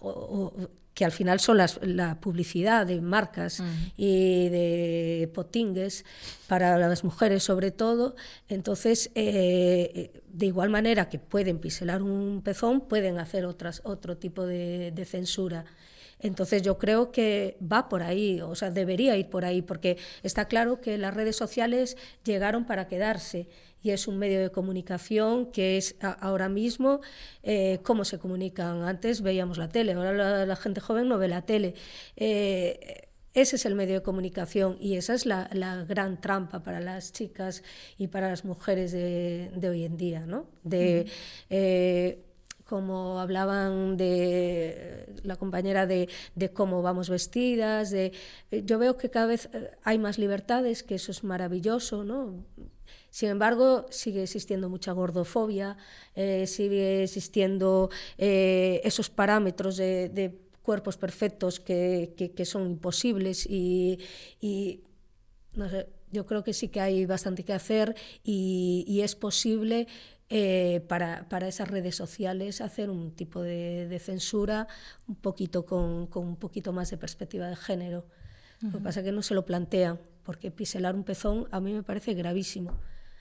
[0.00, 0.52] o, o,
[0.96, 3.92] que al final son las, la publicidad de marcas uh -huh.
[3.98, 6.06] y de potingues
[6.48, 8.16] para las mujeres sobre todo.
[8.48, 14.46] Entonces, eh, de igual manera que pueden piselar un pezón, pueden hacer otras, otro tipo
[14.46, 15.66] de, de censura.
[16.18, 20.46] Entonces yo creo que va por ahí, o sea, debería ir por ahí, porque está
[20.46, 23.48] claro que las redes sociales llegaron para quedarse
[23.86, 27.00] y es un medio de comunicación que es ahora mismo
[27.44, 28.82] eh, cómo se comunican.
[28.82, 31.74] Antes veíamos la tele, ahora la, gente joven no ve la tele.
[32.16, 35.46] Eh, ese es el medio de comunicación y esa es la,
[35.88, 37.62] gran trampa para las chicas
[37.96, 40.46] y para las mujeres de, hoy en día, ¿no?
[40.64, 41.06] De,
[41.48, 42.24] eh,
[42.64, 46.08] como hablaban de la compañera de,
[46.54, 48.10] cómo vamos vestidas, de,
[48.50, 49.48] yo veo que cada vez
[49.84, 52.42] hay más libertades, que eso es maravilloso, ¿no?
[53.16, 55.78] Sin embargo, sigue existiendo mucha gordofobia,
[56.14, 63.98] eh, sigue existiendo eh, esos parámetros de, cuerpos perfectos que, son imposibles y,
[65.54, 69.88] no sé, yo creo que sí que hay bastante que hacer y, es posible
[70.28, 74.68] eh, para, esas redes sociales hacer un tipo de, censura
[75.08, 78.04] un poquito con, un poquito más de perspectiva de género.
[78.60, 81.72] Lo que pasa es que no se lo plantean, porque piselar un pezón a mí
[81.72, 82.78] me parece gravísimo.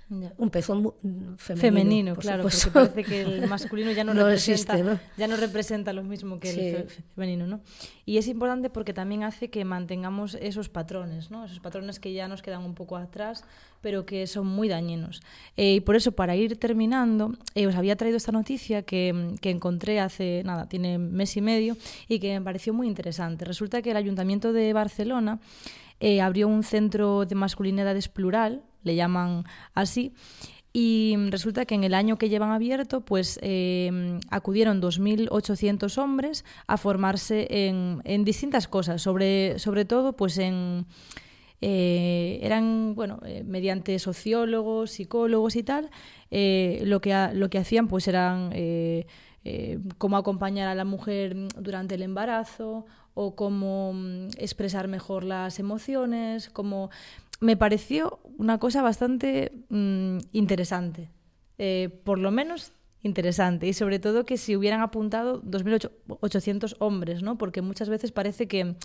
[0.08, 0.94] Un pezón
[1.38, 1.38] femenino.
[1.38, 6.40] Femenino, claro, porque parece que el masculino ya no, representa, ya no representa lo mismo
[6.40, 7.62] que el femenino, ¿no?
[8.06, 11.44] Y es importante porque también hace que mantengamos esos patrones, ¿no?
[11.44, 13.46] Esos patrones que ya nos quedan un poco atrás,
[13.82, 15.24] pero que son muy dañinos.
[15.58, 19.50] Eh, y por eso, para ir terminando, eh, os había traído esta noticia que, que
[19.50, 23.44] encontré hace, nada, tiene mes y medio, y que me pareció muy interesante.
[23.44, 25.40] Resulta que el Ayuntamiento de Barcelona
[26.00, 29.44] eh, abrió un centro de masculinidades plural le llaman
[29.74, 30.14] así.
[30.78, 36.76] Y resulta que en el año que llevan abierto, pues eh, acudieron 2.800 hombres a
[36.76, 40.86] formarse en, distintas cosas, sobre, sobre todo pues en...
[41.62, 45.90] Eh, eran, bueno, eh, mediante sociólogos, psicólogos y tal,
[46.30, 48.50] lo, que lo que hacían pues eran
[49.98, 56.50] cómo acompañar a la mujer durante el embarazo o cómo mm, expresar mejor las emociones,
[56.50, 56.92] cómo
[57.46, 61.10] me pareció una cosa bastante mm, interesante.
[61.58, 63.68] Eh, por lo menos interesante.
[63.68, 67.38] Y sobre todo que si hubieran apuntado 2.800 hombres, ¿no?
[67.38, 68.76] Porque muchas veces parece que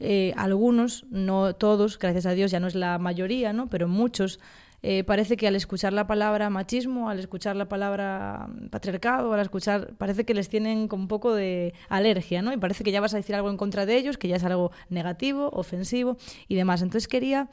[0.00, 3.68] eh, algunos, no todos, gracias a Dios ya no es la mayoría, ¿no?
[3.68, 4.40] Pero muchos
[4.82, 9.94] eh, parece que al escuchar la palabra machismo, al escuchar la palabra patriarcado, al escuchar,
[9.98, 12.52] parece que les tienen con un poco de alergia, ¿no?
[12.52, 14.44] Y parece que ya vas a decir algo en contra de ellos, que ya es
[14.44, 16.16] algo negativo, ofensivo
[16.46, 16.80] y demás.
[16.80, 17.50] Entonces quería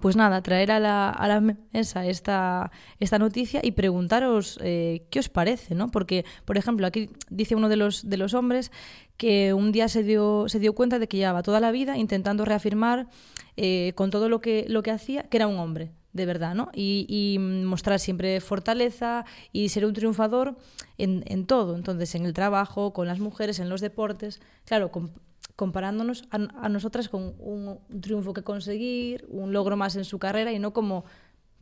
[0.00, 5.18] pues nada, traer a la, a la mesa esta, esta noticia y preguntaros eh, qué
[5.18, 5.90] os parece, ¿no?
[5.90, 8.72] Porque, por ejemplo, aquí dice uno de los, de los hombres
[9.18, 12.46] que un día se dio, se dio cuenta de que llevaba toda la vida intentando
[12.46, 13.08] reafirmar
[13.56, 16.70] eh, con todo lo que, lo que hacía que era un hombre, de verdad, ¿no?
[16.72, 20.56] Y, y mostrar siempre fortaleza y ser un triunfador
[20.96, 21.76] en, en, todo.
[21.76, 24.40] Entonces, en el trabajo, con las mujeres, en los deportes.
[24.64, 24.90] Claro,
[25.60, 30.58] comparándonos a, nosotras con un, triunfo que conseguir, un logro más en su carrera y
[30.58, 31.04] no como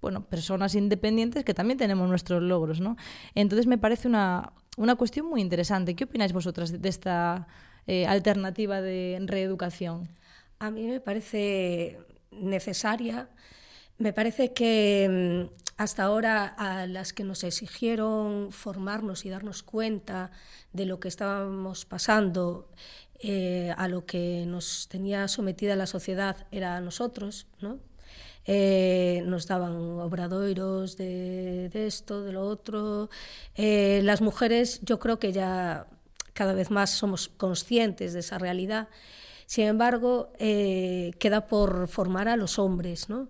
[0.00, 2.96] bueno, personas independientes que también tenemos nuestros logros, ¿no?
[3.34, 5.96] Entonces me parece una, una cuestión muy interesante.
[5.96, 7.48] ¿Qué opináis vosotras de, esta
[7.88, 10.08] eh, alternativa de reeducación?
[10.60, 11.98] A mí me parece
[12.30, 13.28] necesaria.
[13.98, 20.30] Me parece que mm, hasta ahora a las que nos exigieron formarnos y darnos cuenta
[20.72, 22.70] de lo que estábamos pasando
[23.20, 27.78] eh, a lo que nos tenía sometida la sociedad era a nosotros, ¿no?
[28.50, 33.10] Eh, nos daban obradoiros de, de, esto, de lo otro.
[33.56, 35.86] Eh, las mujeres yo creo que ya
[36.32, 38.88] cada vez más somos conscientes de esa realidad.
[39.44, 43.28] Sin embargo, eh, queda por formar a los hombres, ¿no?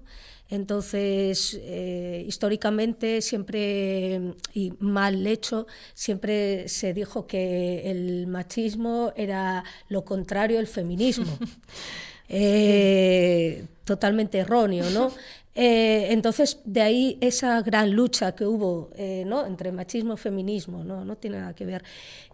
[0.50, 10.04] Entonces, eh, históricamente siempre, y mal hecho, siempre se dijo que el machismo era lo
[10.04, 11.26] contrario al feminismo.
[12.30, 15.11] Eh, totalmente erróneo, ¿no?
[15.61, 19.44] Eh, entonces, de ahí esa gran lucha que hubo eh, ¿no?
[19.44, 21.05] entre machismo y feminismo, ¿no?
[21.05, 21.83] no tiene nada que ver.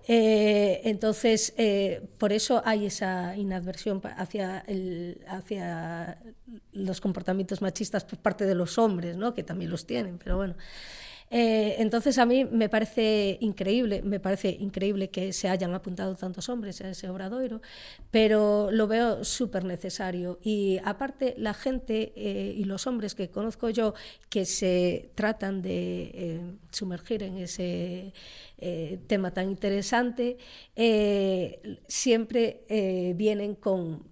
[0.07, 1.55] Eh, entonces,
[2.19, 6.19] por eso hay esa inadversión hacia, el, hacia
[6.73, 9.33] los comportamientos machistas por parte de los hombres, ¿no?
[9.33, 10.55] que también los tienen, pero bueno.
[11.31, 16.49] Eh, entonces a mí me parece increíble, me parece increíble que se hayan apuntado tantos
[16.49, 17.61] hombres a ese obradoiro,
[18.11, 20.39] pero lo veo súper necesario.
[20.43, 23.95] Y aparte la gente eh, y los hombres que conozco yo
[24.29, 26.41] que se tratan de eh,
[26.71, 28.13] sumergir en ese
[29.09, 30.39] tema tan interesante,
[31.87, 32.65] siempre
[33.15, 34.09] vienen con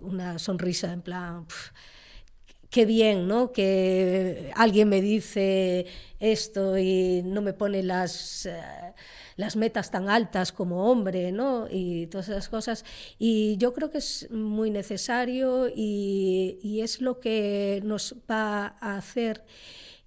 [0.00, 1.46] una sonrisa en plan
[2.76, 3.52] qué bien, ¿no?
[3.52, 5.86] Que alguien me dice
[6.20, 8.44] esto y no me pone las...
[8.44, 8.60] Eh,
[9.36, 11.68] las metas tan altas como hombre, ¿no?
[11.70, 12.86] Y todas esas cosas.
[13.18, 18.96] Y yo creo que es muy necesario y, y es lo que nos va a
[18.96, 19.44] hacer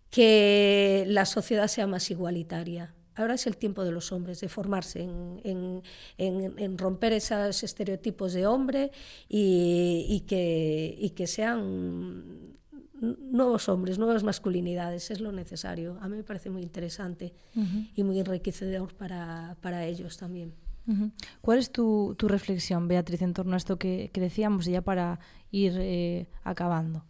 [0.10, 2.96] que la sociedad sea más igualitaria.
[3.16, 8.92] Ahora es el tiempo de los hombres, de formarse, en, romper esos estereotipos de hombre
[9.28, 12.59] y, que, que sean
[13.02, 15.98] nuevos hombres, nuevas masculinidades, es lo necesario.
[16.02, 17.34] A mí me parece muy interesante
[17.96, 20.54] y muy enriquecedor para, ellos también.
[21.42, 25.20] ¿Cuál es tu, reflexión, Beatriz, en torno a esto que, decíamos ya para
[25.52, 27.06] ir eh, acabando?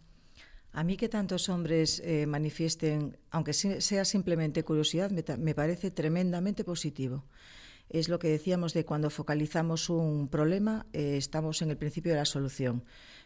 [0.72, 7.24] A mí que tantos hombres eh, manifiesten, aunque sea simplemente curiosidad, me, parece tremendamente positivo.
[7.88, 12.18] Es lo que decíamos de cuando focalizamos un problema, eh, estamos en el principio de
[12.18, 12.84] la solución.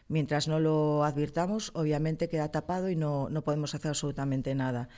[0.08, 4.88] Mientras no lo advirtamos, obviamente queda tapado y no, no podemos hacer absolutamente nada.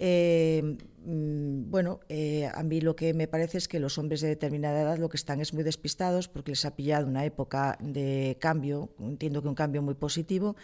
[0.00, 4.28] Eh, mm, bueno, eh, a mí lo que me parece es que los hombres de
[4.28, 8.36] determinada edad lo que están es muy despistados porque les ha pillado una época de
[8.40, 10.54] cambio, entiendo que un cambio muy positivo,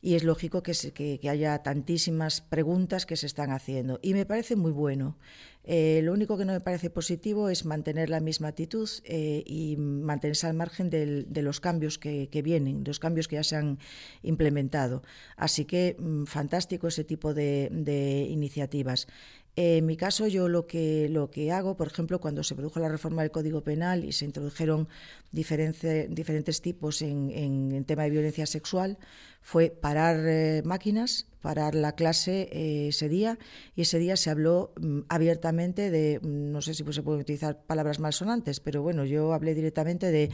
[0.00, 0.72] y es lógico que,
[1.20, 4.00] que haya tantísimas preguntas que se están haciendo.
[4.02, 5.16] Y me parece muy bueno.
[5.64, 9.76] Eh, lo único que no me parece positivo es mantener la misma actitud eh, y
[9.76, 13.78] mantenerse al margen del, de los cambios que, vienen, los cambios que ya se han
[14.22, 15.02] implementado.
[15.36, 19.06] Así que mm, fantástico ese tipo de, de iniciativas.
[19.54, 22.88] En mi caso, yo lo que, lo que hago, por ejemplo, cuando se produjo la
[22.88, 24.88] reforma del Código Penal y se introdujeron
[25.30, 28.96] diferentes tipos en, en, tema de violencia sexual,
[29.42, 33.38] fue parar eh, máquinas, parar la clase eh, ese día,
[33.76, 37.20] y ese día se habló mm, abiertamente de, mm, no sé si pues, se pueden
[37.20, 40.30] utilizar palabras malsonantes, pero bueno, yo hablé directamente de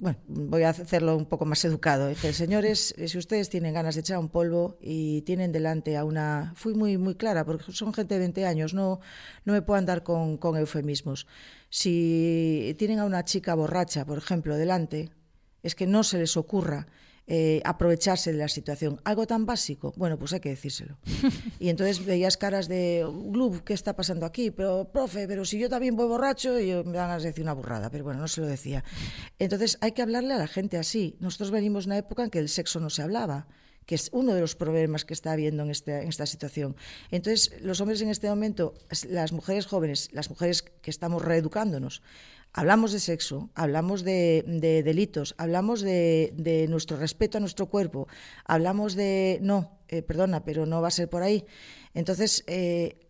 [0.00, 2.08] bueno, voy a hacerlo un poco más educado.
[2.08, 6.04] Dije, señores, eh, si ustedes tienen ganas de echar un polvo y tienen delante a
[6.04, 6.52] una...
[6.56, 9.00] Fui muy, muy clara, porque son gente de 20 años, no,
[9.44, 11.26] no me puedo andar con, con eufemismos.
[11.68, 15.10] Si tienen a una chica borracha, por ejemplo, delante,
[15.62, 16.86] es que no se les ocurra
[17.32, 19.00] eh, aprovecharse de la situación.
[19.04, 20.98] Algo tan básico, bueno, pues hay que decírselo.
[21.60, 24.50] Y entonces veías caras de, Glub, ¿qué está pasando aquí?
[24.50, 27.88] Pero, profe, pero si yo también voy borracho, y me van a decir una burrada,
[27.88, 28.82] pero bueno, no se lo decía.
[29.38, 31.16] Entonces hay que hablarle a la gente así.
[31.20, 33.46] Nosotros venimos de una época en que el sexo no se hablaba
[33.86, 36.76] que es uno de los problemas que está habiendo en, este, en esta situación.
[37.10, 38.74] Entonces, los hombres en este momento,
[39.08, 42.00] las mujeres jóvenes, las mujeres que estamos reeducándonos,
[42.52, 44.42] Hablamos de sexo, hablamos de,
[44.84, 48.08] delitos, hablamos de, nuestro respeto a nuestro cuerpo,
[48.44, 51.44] hablamos de, no, eh, perdona, pero no va a ser por ahí.
[51.94, 53.09] Entonces, eh,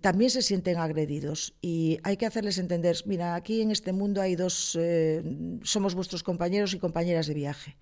[0.00, 4.36] también se sienten agredidos y hay que hacerles entender, mira, aquí en este mundo hay
[4.36, 5.22] dos, eh,
[5.62, 7.76] somos vuestros compañeros y compañeras de viaje.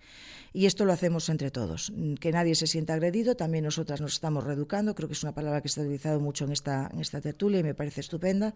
[0.54, 4.44] Y esto lo hacemos entre todos, que nadie se sienta agredido, también nosotras nos estamos
[4.44, 7.60] reeducando, creo que es una palabra que está utilizado mucho en esta, en esta tertulia
[7.60, 8.54] y me parece estupenda.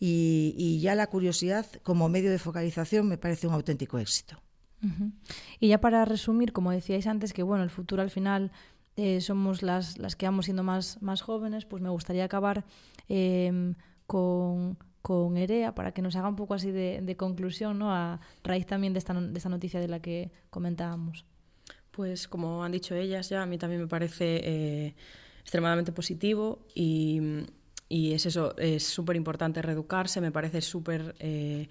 [0.00, 4.40] Y, ya la curiosidad como medio de focalización me parece un auténtico éxito.
[5.58, 8.52] Y ya para resumir, como decíais antes, que bueno, el futuro al final
[8.96, 12.64] eh, somos las, las que vamos siendo más, más jóvenes, pues me gustaría acabar
[13.08, 13.74] em,
[14.06, 17.94] con, con Erea para que nos haga un poco así de, de conclusión, ¿no?
[17.94, 21.26] A raíz también de esta, de esta noticia de la que comentábamos.
[21.90, 24.94] Pues como han dicho ellas ya, a mí también me parece eh,
[25.40, 27.20] extremadamente positivo y,
[27.88, 31.68] y, es eso, es súper importante reeducarse, me parece súper eh,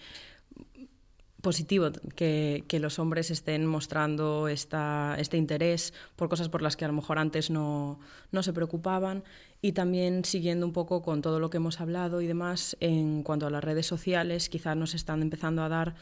[1.45, 6.85] positivo que, que, los hombres estén mostrando esta, este interés por cosas por las que
[6.85, 7.99] a lo mejor antes no,
[8.31, 9.23] no se preocupaban.
[9.61, 13.45] Y también siguiendo un poco con todo lo que hemos hablado y demás en cuanto
[13.45, 15.93] a las redes sociales, quizás nos están empezando a dar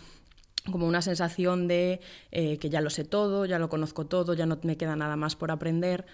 [0.72, 2.00] como una sensación de
[2.32, 5.18] eh, que ya lo sé todo, ya lo conozco todo, ya no me queda nada
[5.18, 6.06] más por aprender,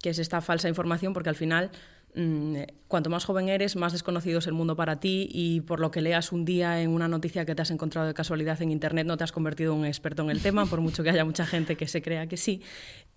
[0.00, 1.72] que es esta falsa información, porque al final,
[2.16, 2.56] mm,
[2.88, 6.00] cuanto más joven eres, más desconocido es el mundo para ti y por lo que
[6.00, 9.16] leas un día en una noticia que te has encontrado de casualidad en Internet, no
[9.16, 11.76] te has convertido en un experto en el tema, por mucho que haya mucha gente
[11.76, 12.62] que se crea que sí.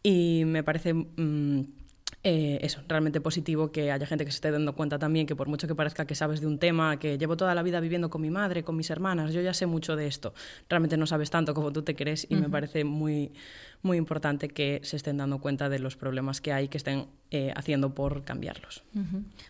[0.03, 0.93] Y me parece...
[0.93, 1.63] Mm,
[2.21, 5.47] eh, eso, realmente positivo que haya gente que se esté dando cuenta también que por
[5.47, 8.21] mucho que parezca que sabes de un tema, que llevo toda la vida viviendo con
[8.21, 10.33] mi madre, con mis hermanas, yo ya sé mucho de esto,
[10.67, 13.31] realmente no sabes tanto como tú te crees y me parece muy,
[13.81, 17.53] muy importante que se estén dando cuenta de los problemas que hay, que estén eh,
[17.55, 18.83] haciendo por cambiarlos.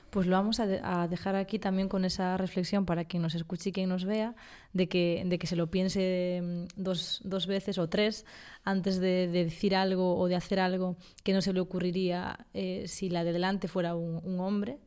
[0.10, 3.74] Pues lo vamos a, dejar aquí también con esa reflexión para quien nos escuche y
[3.74, 4.36] quien nos vea,
[4.74, 8.26] de que, de que se lo piense mm, dos, dos veces o tres
[8.64, 13.10] antes de, decir algo o de hacer algo que no se le ocurriría eh, si
[13.10, 14.80] la de delante fuera un, hombre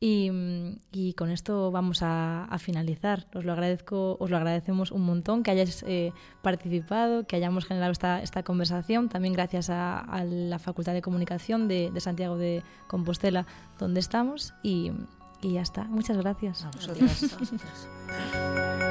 [0.00, 3.26] Y, con esto vamos a, finalizar.
[3.34, 7.90] Os lo agradezco, os lo agradecemos un montón que hayáis eh, participado, que hayamos generado
[7.90, 9.08] esta, esta conversación.
[9.08, 13.46] También gracias a, la Facultad de Comunicación de, Santiago de Compostela,
[13.78, 14.54] donde estamos.
[14.62, 14.92] Y,
[15.42, 15.84] y ya está.
[15.84, 16.64] Muchas gracias.
[16.64, 17.38] A vosotras.